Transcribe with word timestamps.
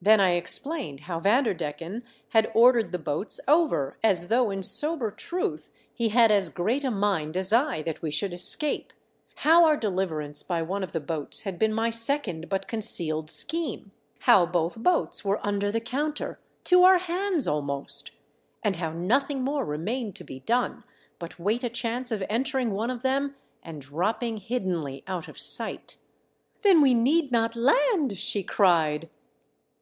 Then 0.00 0.20
I 0.20 0.34
explained 0.34 1.00
how 1.00 1.18
Van 1.18 1.44
derdecken 1.44 2.04
had 2.28 2.52
ordered 2.54 2.92
the 2.92 3.00
boats 3.00 3.40
over 3.48 3.98
as 4.04 4.28
thou2:h 4.28 4.52
in 4.52 4.62
sober 4.62 5.10
truth 5.10 5.72
he 5.92 6.10
had 6.10 6.30
as 6.30 6.48
oreat 6.56 6.84
a 6.84 6.90
mind 6.92 7.36
as 7.36 7.52
I 7.52 7.82
that 7.82 8.00
we 8.00 8.08
should 8.12 8.32
escape; 8.32 8.92
how 9.38 9.64
our 9.64 9.76
deliver 9.76 10.20
ance 10.20 10.44
by 10.44 10.62
one 10.62 10.84
of 10.84 10.92
the 10.92 11.00
boats 11.00 11.42
had 11.42 11.58
been 11.58 11.72
my 11.72 11.90
second 11.90 12.48
but 12.48 12.68
concealed 12.68 13.28
scheme; 13.28 13.90
how 14.20 14.46
both 14.46 14.76
boats 14.76 15.24
were 15.24 15.44
under 15.44 15.72
the 15.72 15.80
counter, 15.80 16.38
to 16.62 16.84
our 16.84 16.98
hands 16.98 17.48
almost; 17.48 18.12
and 18.62 18.76
how 18.76 18.92
nothing 18.92 19.38
m.ore 19.38 19.64
remained 19.64 20.14
to 20.14 20.22
be 20.22 20.38
done 20.38 20.84
but 21.18 21.40
wait 21.40 21.64
a 21.64 21.68
chance 21.68 22.12
of 22.12 22.22
entering 22.28 22.70
one 22.70 22.90
of 22.92 23.02
them 23.02 23.34
and 23.64 23.82
dropping 23.82 24.36
hiddenly 24.38 25.02
out 25.08 25.26
of 25.26 25.40
sight." 25.40 25.96
Then 26.62 26.80
we 26.80 26.94
need 26.94 27.32
not 27.32 27.56
land!" 27.56 28.16
she 28.16 28.44
cried. 28.44 29.08